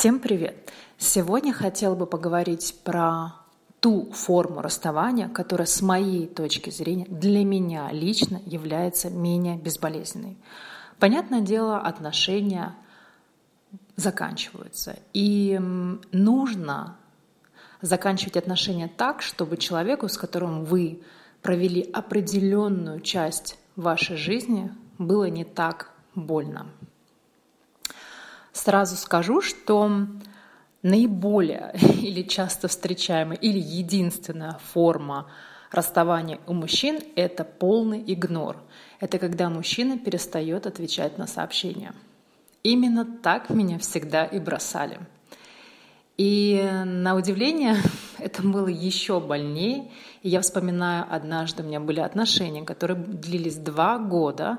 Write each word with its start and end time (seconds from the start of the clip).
Всем 0.00 0.18
привет! 0.18 0.72
Сегодня 0.96 1.52
хотела 1.52 1.94
бы 1.94 2.06
поговорить 2.06 2.74
про 2.84 3.34
ту 3.80 4.10
форму 4.12 4.62
расставания, 4.62 5.28
которая 5.28 5.66
с 5.66 5.82
моей 5.82 6.26
точки 6.26 6.70
зрения 6.70 7.04
для 7.04 7.44
меня 7.44 7.92
лично 7.92 8.40
является 8.46 9.10
менее 9.10 9.58
безболезненной. 9.58 10.38
Понятное 10.98 11.42
дело, 11.42 11.80
отношения 11.80 12.74
заканчиваются. 13.96 14.98
И 15.12 15.60
нужно 16.12 16.96
заканчивать 17.82 18.38
отношения 18.38 18.88
так, 18.88 19.20
чтобы 19.20 19.58
человеку, 19.58 20.08
с 20.08 20.16
которым 20.16 20.64
вы 20.64 21.02
провели 21.42 21.82
определенную 21.92 23.02
часть 23.02 23.58
вашей 23.76 24.16
жизни, 24.16 24.72
было 24.96 25.28
не 25.28 25.44
так 25.44 25.92
больно. 26.14 26.68
Сразу 28.62 28.96
скажу, 28.96 29.40
что 29.40 29.90
наиболее 30.82 31.72
или 32.02 32.20
часто 32.20 32.68
встречаемая 32.68 33.38
или 33.38 33.58
единственная 33.58 34.58
форма 34.72 35.30
расставания 35.70 36.40
у 36.46 36.52
мужчин– 36.52 37.00
это 37.16 37.42
полный 37.44 38.04
игнор. 38.06 38.58
Это 39.00 39.18
когда 39.18 39.48
мужчина 39.48 39.98
перестает 39.98 40.66
отвечать 40.66 41.16
на 41.16 41.26
сообщения. 41.26 41.94
Именно 42.62 43.06
так 43.06 43.48
меня 43.48 43.78
всегда 43.78 44.26
и 44.26 44.38
бросали. 44.38 44.98
И 46.18 46.62
на 46.84 47.14
удивление 47.14 47.76
это 48.18 48.42
было 48.42 48.68
еще 48.68 49.20
больнее. 49.20 49.90
И 50.20 50.28
я 50.28 50.42
вспоминаю, 50.42 51.06
однажды 51.08 51.62
у 51.62 51.66
меня 51.66 51.80
были 51.80 52.00
отношения, 52.00 52.62
которые 52.66 52.98
длились 52.98 53.56
два 53.56 53.96
года, 53.96 54.58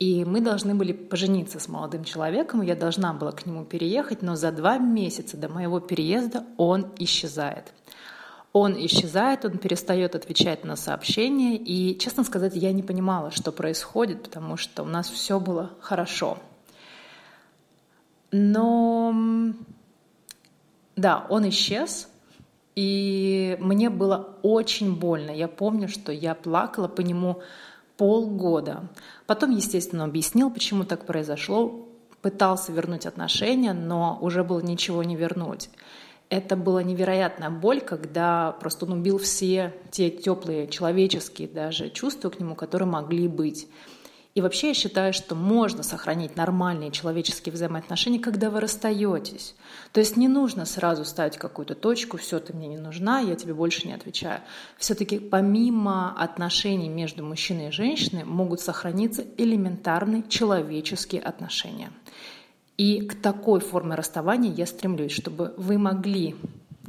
и 0.00 0.24
мы 0.24 0.40
должны 0.40 0.74
были 0.74 0.92
пожениться 0.92 1.60
с 1.60 1.68
молодым 1.68 2.04
человеком, 2.04 2.62
я 2.62 2.74
должна 2.74 3.12
была 3.12 3.32
к 3.32 3.44
нему 3.44 3.66
переехать, 3.66 4.22
но 4.22 4.34
за 4.34 4.50
два 4.50 4.78
месяца 4.78 5.36
до 5.36 5.50
моего 5.50 5.78
переезда 5.78 6.44
он 6.56 6.86
исчезает. 6.98 7.74
Он 8.54 8.74
исчезает, 8.86 9.44
он 9.44 9.58
перестает 9.58 10.14
отвечать 10.14 10.64
на 10.64 10.74
сообщения, 10.74 11.56
и, 11.56 11.98
честно 11.98 12.24
сказать, 12.24 12.56
я 12.56 12.72
не 12.72 12.82
понимала, 12.82 13.30
что 13.30 13.52
происходит, 13.52 14.22
потому 14.22 14.56
что 14.56 14.82
у 14.82 14.86
нас 14.86 15.08
все 15.08 15.38
было 15.38 15.70
хорошо. 15.80 16.38
Но 18.32 19.14
да, 20.96 21.26
он 21.28 21.46
исчез, 21.50 22.08
и 22.74 23.58
мне 23.60 23.90
было 23.90 24.38
очень 24.42 24.96
больно. 24.96 25.30
Я 25.30 25.46
помню, 25.46 25.88
что 25.88 26.10
я 26.10 26.34
плакала 26.34 26.88
по 26.88 27.02
нему 27.02 27.42
полгода. 28.00 28.88
Потом, 29.26 29.50
естественно, 29.50 30.04
объяснил, 30.04 30.50
почему 30.50 30.84
так 30.84 31.04
произошло, 31.04 31.86
пытался 32.22 32.72
вернуть 32.72 33.04
отношения, 33.04 33.74
но 33.74 34.16
уже 34.22 34.42
было 34.42 34.60
ничего 34.60 35.02
не 35.02 35.16
вернуть. 35.16 35.68
Это 36.30 36.56
была 36.56 36.82
невероятная 36.82 37.50
боль, 37.50 37.82
когда 37.82 38.52
просто 38.52 38.86
он 38.86 38.92
убил 38.92 39.18
все 39.18 39.74
те 39.90 40.08
теплые 40.08 40.66
человеческие 40.68 41.46
даже 41.46 41.90
чувства 41.90 42.30
к 42.30 42.40
нему, 42.40 42.54
которые 42.54 42.88
могли 42.88 43.28
быть. 43.28 43.68
И 44.34 44.40
вообще 44.40 44.68
я 44.68 44.74
считаю, 44.74 45.12
что 45.12 45.34
можно 45.34 45.82
сохранить 45.82 46.36
нормальные 46.36 46.92
человеческие 46.92 47.52
взаимоотношения, 47.52 48.20
когда 48.20 48.48
вы 48.48 48.60
расстаетесь. 48.60 49.56
То 49.92 49.98
есть 49.98 50.16
не 50.16 50.28
нужно 50.28 50.66
сразу 50.66 51.04
ставить 51.04 51.36
какую-то 51.36 51.74
точку, 51.74 52.16
все, 52.16 52.38
ты 52.38 52.52
мне 52.52 52.68
не 52.68 52.78
нужна, 52.78 53.18
я 53.18 53.34
тебе 53.34 53.54
больше 53.54 53.88
не 53.88 53.92
отвечаю. 53.92 54.40
Все-таки 54.78 55.18
помимо 55.18 56.14
отношений 56.16 56.88
между 56.88 57.24
мужчиной 57.24 57.68
и 57.68 57.72
женщиной 57.72 58.22
могут 58.22 58.60
сохраниться 58.60 59.24
элементарные 59.36 60.22
человеческие 60.28 61.22
отношения. 61.22 61.90
И 62.76 63.00
к 63.00 63.20
такой 63.20 63.58
форме 63.58 63.96
расставания 63.96 64.52
я 64.52 64.66
стремлюсь, 64.66 65.12
чтобы 65.12 65.54
вы 65.56 65.76
могли, 65.76 66.36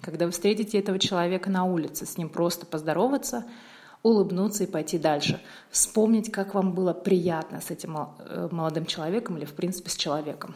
когда 0.03 0.27
вы 0.27 0.31
встретите 0.31 0.77
этого 0.77 0.99
человека 0.99 1.49
на 1.49 1.65
улице, 1.65 2.05
с 2.05 2.17
ним 2.19 2.29
просто 2.29 2.67
поздороваться– 2.67 3.45
улыбнуться 4.03 4.63
и 4.63 4.67
пойти 4.67 4.97
дальше. 4.97 5.39
Вспомнить, 5.69 6.31
как 6.31 6.53
вам 6.53 6.73
было 6.73 6.93
приятно 6.93 7.61
с 7.61 7.71
этим 7.71 7.97
э, 7.97 8.49
молодым 8.51 8.85
человеком 8.85 9.37
или, 9.37 9.45
в 9.45 9.53
принципе, 9.53 9.89
с 9.89 9.95
человеком. 9.95 10.55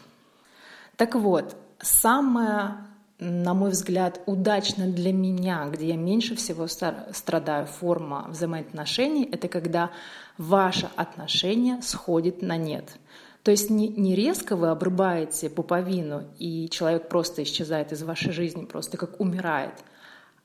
Так 0.96 1.16
вот, 1.16 1.56
самое, 1.80 2.78
на 3.20 3.54
мой 3.54 3.72
взгляд, 3.72 4.22
удачно 4.26 4.88
для 4.88 5.14
меня, 5.14 5.68
где 5.72 5.90
я 5.90 5.98
меньше 5.98 6.36
всего 6.36 6.68
страдаю, 6.68 7.68
форма 7.68 8.26
взаимоотношений, 8.30 9.28
это 9.32 9.48
когда 9.48 9.92
ваше 10.38 10.90
отношение 10.96 11.82
сходит 11.82 12.42
на 12.42 12.58
нет. 12.58 12.98
То 13.44 13.52
есть 13.52 13.70
не, 13.70 13.90
не 13.90 14.16
резко 14.16 14.56
вы 14.56 14.70
обрубаете 14.70 15.52
пуповину, 15.52 16.24
и 16.40 16.68
человек 16.70 17.10
просто 17.10 17.44
исчезает 17.44 17.92
из 17.92 18.02
вашей 18.02 18.32
жизни, 18.32 18.66
просто 18.66 18.98
как 18.98 19.20
умирает, 19.20 19.84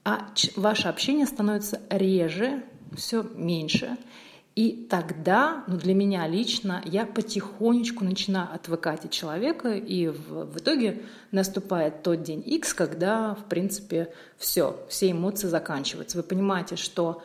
а 0.05 0.27
ваше 0.56 0.89
общение 0.89 1.27
становится 1.27 1.81
реже, 1.89 2.62
все 2.97 3.23
меньше. 3.34 3.97
И 4.56 4.87
тогда, 4.91 5.65
ну 5.69 5.77
для 5.77 5.95
меня 5.95 6.27
лично, 6.27 6.83
я 6.84 7.06
потихонечку 7.06 8.05
начинаю 8.05 8.53
отвыкать 8.53 9.05
от 9.05 9.11
человека, 9.11 9.75
и 9.75 10.09
в, 10.09 10.47
в 10.53 10.59
итоге 10.59 11.03
наступает 11.31 12.03
тот 12.03 12.23
день 12.23 12.43
X, 12.45 12.75
когда, 12.75 13.34
в 13.34 13.45
принципе, 13.45 14.12
все, 14.37 14.77
все 14.89 15.12
эмоции 15.12 15.47
заканчиваются. 15.47 16.17
Вы 16.17 16.25
понимаете, 16.25 16.77
что 16.77 17.23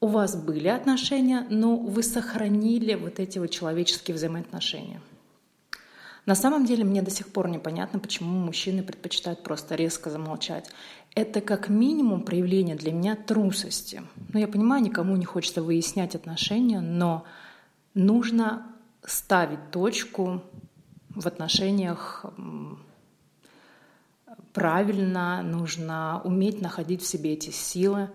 у 0.00 0.06
вас 0.06 0.36
были 0.36 0.68
отношения, 0.68 1.46
но 1.50 1.76
вы 1.76 2.02
сохранили 2.02 2.94
вот 2.94 3.20
эти 3.20 3.38
вот 3.38 3.50
человеческие 3.50 4.14
взаимоотношения. 4.14 5.00
На 6.26 6.34
самом 6.34 6.64
деле 6.64 6.84
мне 6.84 7.02
до 7.02 7.10
сих 7.10 7.28
пор 7.28 7.48
непонятно, 7.48 7.98
почему 7.98 8.38
мужчины 8.38 8.82
предпочитают 8.82 9.42
просто 9.42 9.74
резко 9.74 10.08
замолчать. 10.10 10.70
Это 11.14 11.40
как 11.40 11.68
минимум 11.68 12.22
проявление 12.22 12.76
для 12.76 12.92
меня 12.92 13.14
трусости. 13.14 14.02
Ну, 14.32 14.40
я 14.40 14.48
понимаю, 14.48 14.82
никому 14.82 15.16
не 15.16 15.26
хочется 15.26 15.62
выяснять 15.62 16.14
отношения, 16.14 16.80
но 16.80 17.24
нужно 17.92 18.66
ставить 19.02 19.70
точку 19.70 20.42
в 21.10 21.26
отношениях 21.26 22.24
правильно, 24.54 25.42
нужно 25.42 26.22
уметь 26.24 26.62
находить 26.62 27.02
в 27.02 27.06
себе 27.06 27.34
эти 27.34 27.50
силы. 27.50 28.08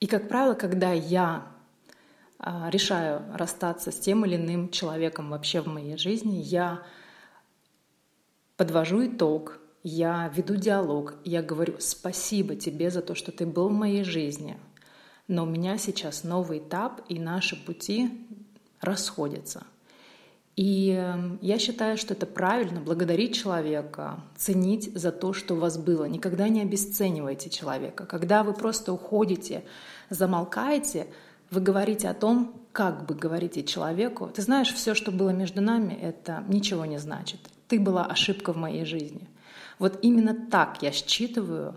И, 0.00 0.06
как 0.06 0.28
правило, 0.28 0.54
когда 0.54 0.92
я 0.92 1.46
решаю 2.40 3.22
расстаться 3.34 3.90
с 3.90 3.98
тем 3.98 4.24
или 4.24 4.36
иным 4.36 4.70
человеком 4.70 5.30
вообще 5.30 5.60
в 5.60 5.66
моей 5.66 5.96
жизни, 5.96 6.36
я 6.36 6.82
подвожу 8.56 9.06
итог, 9.06 9.58
я 9.82 10.30
веду 10.34 10.56
диалог, 10.56 11.14
я 11.24 11.42
говорю 11.42 11.76
спасибо 11.78 12.56
тебе 12.56 12.90
за 12.90 13.02
то, 13.02 13.14
что 13.14 13.32
ты 13.32 13.46
был 13.46 13.68
в 13.68 13.72
моей 13.72 14.04
жизни, 14.04 14.58
но 15.28 15.44
у 15.44 15.46
меня 15.46 15.78
сейчас 15.78 16.24
новый 16.24 16.58
этап, 16.58 17.00
и 17.08 17.18
наши 17.18 17.56
пути 17.56 18.26
расходятся. 18.80 19.64
И 20.56 20.90
эм, 20.90 21.38
я 21.42 21.58
считаю, 21.58 21.98
что 21.98 22.14
это 22.14 22.24
правильно 22.24 22.80
благодарить 22.80 23.34
человека, 23.34 24.20
ценить 24.36 24.90
за 24.96 25.12
то, 25.12 25.34
что 25.34 25.54
у 25.54 25.58
вас 25.58 25.76
было. 25.76 26.06
Никогда 26.06 26.48
не 26.48 26.62
обесценивайте 26.62 27.50
человека. 27.50 28.06
Когда 28.06 28.42
вы 28.42 28.54
просто 28.54 28.92
уходите, 28.92 29.64
замолкаете– 30.10 31.08
вы 31.50 31.60
говорите 31.60 32.08
о 32.08 32.14
том, 32.14 32.54
как 32.72 33.06
бы 33.06 33.14
говорите 33.14 33.62
человеку, 33.62 34.28
ты 34.28 34.42
знаешь, 34.42 34.72
все, 34.72 34.94
что 34.94 35.10
было 35.10 35.30
между 35.30 35.60
нами, 35.60 35.94
это 35.94 36.44
ничего 36.48 36.84
не 36.84 36.98
значит. 36.98 37.40
Ты 37.68 37.80
была 37.80 38.04
ошибка 38.04 38.52
в 38.52 38.56
моей 38.56 38.84
жизни. 38.84 39.28
Вот 39.78 39.98
именно 40.02 40.34
так 40.34 40.82
я 40.82 40.92
считываю 40.92 41.76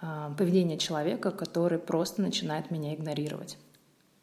э, 0.00 0.30
поведение 0.36 0.78
человека, 0.78 1.30
который 1.30 1.78
просто 1.78 2.22
начинает 2.22 2.70
меня 2.70 2.94
игнорировать. 2.94 3.58